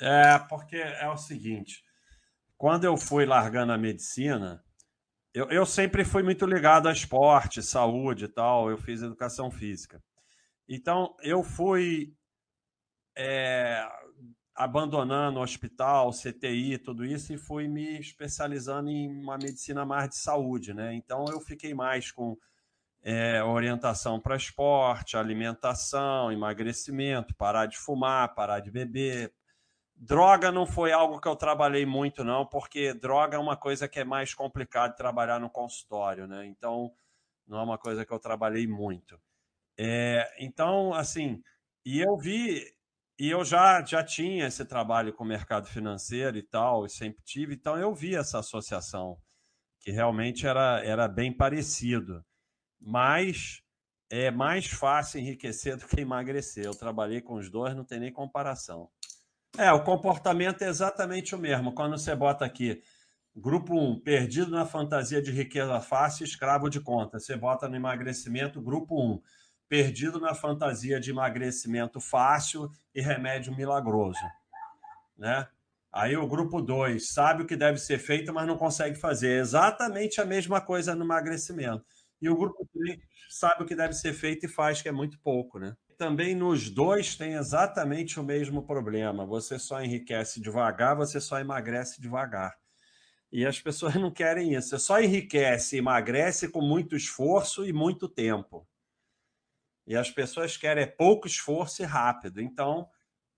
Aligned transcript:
É, 0.00 0.38
porque 0.48 0.76
é 0.76 1.08
o 1.08 1.16
seguinte: 1.16 1.82
quando 2.56 2.84
eu 2.84 2.96
fui 2.96 3.24
largando 3.24 3.72
a 3.72 3.78
medicina, 3.78 4.62
eu, 5.34 5.50
eu 5.50 5.66
sempre 5.66 6.04
fui 6.04 6.22
muito 6.22 6.46
ligado 6.46 6.88
a 6.88 6.92
esporte, 6.92 7.62
saúde 7.62 8.24
e 8.24 8.28
tal. 8.28 8.70
Eu 8.70 8.78
fiz 8.78 9.02
educação 9.02 9.50
física. 9.50 10.02
Então, 10.68 11.14
eu 11.22 11.42
fui 11.42 12.14
é, 13.16 13.86
abandonando 14.54 15.38
o 15.38 15.42
hospital, 15.42 16.10
CTI, 16.10 16.78
tudo 16.78 17.04
isso, 17.04 17.32
e 17.32 17.38
fui 17.38 17.68
me 17.68 18.00
especializando 18.00 18.90
em 18.90 19.08
uma 19.08 19.36
medicina 19.36 19.84
mais 19.84 20.08
de 20.08 20.16
saúde, 20.16 20.72
né? 20.74 20.94
Então, 20.94 21.26
eu 21.28 21.40
fiquei 21.40 21.74
mais 21.74 22.10
com 22.10 22.36
é, 23.02 23.42
orientação 23.44 24.18
para 24.18 24.36
esporte, 24.36 25.16
alimentação, 25.16 26.32
emagrecimento, 26.32 27.34
parar 27.36 27.66
de 27.66 27.78
fumar, 27.78 28.34
parar 28.34 28.60
de 28.60 28.70
beber. 28.70 29.32
Droga 29.96 30.52
não 30.52 30.66
foi 30.66 30.92
algo 30.92 31.20
que 31.20 31.28
eu 31.28 31.36
trabalhei 31.36 31.86
muito, 31.86 32.22
não, 32.22 32.44
porque 32.46 32.92
droga 32.92 33.36
é 33.36 33.40
uma 33.40 33.56
coisa 33.56 33.88
que 33.88 34.00
é 34.00 34.04
mais 34.04 34.34
complicado 34.34 34.94
trabalhar 34.94 35.40
no 35.40 35.50
consultório, 35.50 36.26
né? 36.26 36.46
Então, 36.46 36.92
não 37.46 37.58
é 37.58 37.62
uma 37.62 37.78
coisa 37.78 38.04
que 38.04 38.12
eu 38.12 38.18
trabalhei 38.18 38.66
muito. 38.66 39.18
É, 39.78 40.28
então, 40.38 40.92
assim, 40.94 41.42
e 41.84 42.00
eu 42.00 42.16
vi, 42.18 42.62
e 43.18 43.30
eu 43.30 43.44
já, 43.44 43.82
já 43.84 44.04
tinha 44.04 44.46
esse 44.46 44.64
trabalho 44.66 45.12
com 45.14 45.24
o 45.24 45.26
mercado 45.26 45.66
financeiro 45.68 46.36
e 46.36 46.42
tal, 46.42 46.86
e 46.86 46.90
sempre 46.90 47.22
tive, 47.24 47.54
então 47.54 47.78
eu 47.78 47.94
vi 47.94 48.14
essa 48.14 48.38
associação, 48.38 49.18
que 49.80 49.90
realmente 49.90 50.46
era, 50.46 50.82
era 50.84 51.08
bem 51.08 51.32
parecido 51.32 52.24
mas 52.80 53.62
é 54.10 54.30
mais 54.30 54.66
fácil 54.66 55.20
enriquecer 55.20 55.76
do 55.76 55.86
que 55.86 56.00
emagrecer. 56.00 56.64
Eu 56.64 56.74
trabalhei 56.74 57.20
com 57.20 57.34
os 57.34 57.50
dois, 57.50 57.74
não 57.74 57.84
tem 57.84 58.00
nem 58.00 58.12
comparação. 58.12 58.88
É, 59.58 59.72
o 59.72 59.82
comportamento 59.82 60.62
é 60.62 60.68
exatamente 60.68 61.34
o 61.34 61.38
mesmo. 61.38 61.72
Quando 61.72 61.98
você 61.98 62.14
bota 62.14 62.44
aqui, 62.44 62.82
grupo 63.34 63.74
1, 63.74 64.00
perdido 64.00 64.50
na 64.50 64.66
fantasia 64.66 65.20
de 65.22 65.30
riqueza 65.30 65.80
fácil, 65.80 66.24
escravo 66.24 66.68
de 66.68 66.80
conta. 66.80 67.18
Você 67.18 67.36
bota 67.36 67.68
no 67.68 67.76
emagrecimento, 67.76 68.60
grupo 68.60 69.00
1, 69.00 69.20
perdido 69.68 70.20
na 70.20 70.34
fantasia 70.34 71.00
de 71.00 71.10
emagrecimento 71.10 72.00
fácil 72.00 72.70
e 72.94 73.00
remédio 73.00 73.54
milagroso. 73.56 74.20
Né? 75.16 75.46
Aí 75.92 76.16
o 76.16 76.26
grupo 76.26 76.60
2 76.60 77.08
sabe 77.08 77.42
o 77.42 77.46
que 77.46 77.56
deve 77.56 77.78
ser 77.78 77.98
feito, 77.98 78.32
mas 78.32 78.46
não 78.46 78.58
consegue 78.58 78.98
fazer. 78.98 79.40
exatamente 79.40 80.20
a 80.20 80.24
mesma 80.24 80.60
coisa 80.60 80.94
no 80.94 81.04
emagrecimento 81.04 81.84
e 82.20 82.28
o 82.28 82.36
grupo 82.36 82.66
3 82.72 82.98
sabe 83.28 83.62
o 83.62 83.66
que 83.66 83.74
deve 83.74 83.94
ser 83.94 84.12
feito 84.12 84.46
e 84.46 84.48
faz, 84.48 84.80
que 84.80 84.88
é 84.88 84.92
muito 84.92 85.18
pouco, 85.20 85.58
né? 85.58 85.76
Também 85.98 86.34
nos 86.34 86.68
dois 86.68 87.16
tem 87.16 87.34
exatamente 87.34 88.20
o 88.20 88.22
mesmo 88.22 88.62
problema. 88.62 89.24
Você 89.24 89.58
só 89.58 89.82
enriquece 89.82 90.40
devagar, 90.40 90.94
você 90.94 91.20
só 91.20 91.40
emagrece 91.40 92.00
devagar. 92.00 92.54
E 93.32 93.46
as 93.46 93.60
pessoas 93.60 93.94
não 93.96 94.10
querem 94.10 94.54
isso. 94.54 94.68
Você 94.68 94.78
só 94.78 95.00
enriquece 95.00 95.78
emagrece 95.78 96.50
com 96.50 96.60
muito 96.60 96.94
esforço 96.94 97.64
e 97.64 97.72
muito 97.72 98.08
tempo. 98.08 98.68
E 99.86 99.96
as 99.96 100.10
pessoas 100.10 100.56
querem 100.56 100.86
pouco 100.96 101.26
esforço 101.26 101.82
e 101.82 101.86
rápido. 101.86 102.42
Então, 102.42 102.90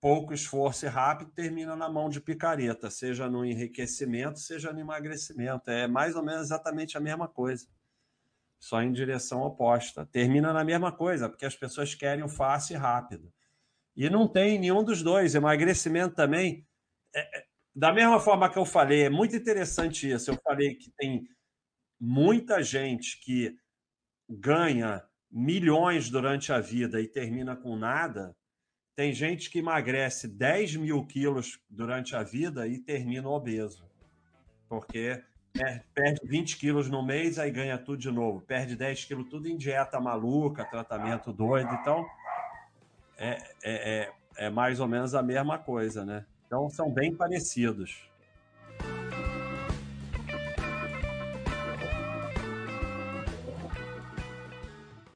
pouco 0.00 0.32
esforço 0.32 0.86
e 0.86 0.88
rápido 0.88 1.32
termina 1.32 1.74
na 1.74 1.88
mão 1.88 2.08
de 2.08 2.20
picareta, 2.20 2.90
seja 2.90 3.28
no 3.28 3.44
enriquecimento, 3.44 4.38
seja 4.38 4.72
no 4.72 4.78
emagrecimento. 4.78 5.70
É 5.70 5.88
mais 5.88 6.14
ou 6.14 6.22
menos 6.22 6.42
exatamente 6.42 6.96
a 6.96 7.00
mesma 7.00 7.26
coisa 7.26 7.66
só 8.64 8.82
em 8.82 8.92
direção 8.92 9.42
oposta. 9.42 10.06
Termina 10.06 10.50
na 10.50 10.64
mesma 10.64 10.90
coisa, 10.90 11.28
porque 11.28 11.44
as 11.44 11.54
pessoas 11.54 11.94
querem 11.94 12.24
o 12.24 12.30
fácil 12.30 12.76
e 12.76 12.78
rápido. 12.78 13.30
E 13.94 14.08
não 14.08 14.26
tem 14.26 14.58
nenhum 14.58 14.82
dos 14.82 15.02
dois. 15.02 15.34
Emagrecimento 15.34 16.14
também. 16.14 16.66
É, 17.14 17.40
é, 17.40 17.44
da 17.76 17.92
mesma 17.92 18.18
forma 18.18 18.50
que 18.50 18.58
eu 18.58 18.64
falei, 18.64 19.02
é 19.02 19.10
muito 19.10 19.36
interessante 19.36 20.10
isso. 20.10 20.30
Eu 20.30 20.38
falei 20.42 20.76
que 20.76 20.90
tem 20.92 21.28
muita 22.00 22.62
gente 22.62 23.20
que 23.20 23.54
ganha 24.26 25.04
milhões 25.30 26.08
durante 26.08 26.50
a 26.50 26.58
vida 26.58 27.02
e 27.02 27.06
termina 27.06 27.54
com 27.54 27.76
nada. 27.76 28.34
Tem 28.96 29.12
gente 29.12 29.50
que 29.50 29.58
emagrece 29.58 30.26
10 30.26 30.76
mil 30.76 31.04
quilos 31.06 31.60
durante 31.68 32.16
a 32.16 32.22
vida 32.22 32.66
e 32.66 32.78
termina 32.78 33.28
obeso. 33.28 33.86
Porque 34.66 35.22
perde 35.94 36.20
20 36.24 36.56
quilos 36.56 36.90
no 36.90 37.02
mês, 37.04 37.38
aí 37.38 37.50
ganha 37.50 37.78
tudo 37.78 37.98
de 37.98 38.10
novo. 38.10 38.40
Perde 38.40 38.74
10 38.74 39.04
quilos, 39.04 39.28
tudo 39.28 39.48
em 39.48 39.56
dieta 39.56 40.00
maluca, 40.00 40.64
tratamento 40.64 41.32
doido. 41.32 41.72
Então, 41.80 42.04
é, 43.16 43.38
é, 43.62 44.02
é, 44.02 44.12
é 44.46 44.50
mais 44.50 44.80
ou 44.80 44.88
menos 44.88 45.14
a 45.14 45.22
mesma 45.22 45.58
coisa, 45.58 46.04
né? 46.04 46.24
Então, 46.46 46.68
são 46.68 46.90
bem 46.90 47.14
parecidos. 47.14 48.08